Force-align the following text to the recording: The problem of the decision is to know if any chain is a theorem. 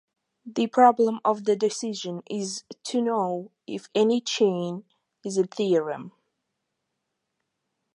The 0.47 0.65
problem 0.65 1.19
of 1.23 1.43
the 1.43 1.55
decision 1.55 2.23
is 2.27 2.63
to 2.85 3.03
know 3.03 3.51
if 3.67 3.87
any 3.93 4.19
chain 4.19 4.83
is 5.23 5.37
a 5.37 5.43
theorem. 5.45 6.11